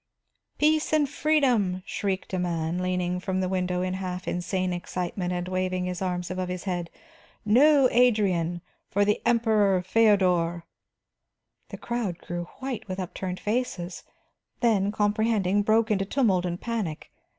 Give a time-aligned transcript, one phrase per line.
[0.01, 5.31] "For peace and freedom!" shrieked a man, leaning from the window in half insane excitement
[5.31, 6.89] and waving his arms above his head.
[7.45, 10.63] "No Adrian for the Emperor Feodor!"
[11.69, 14.03] The crowd grew white with upturned faces;
[14.61, 17.11] then, comprehending, broke into tumult and panic.